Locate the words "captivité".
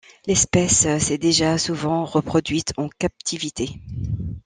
2.89-3.79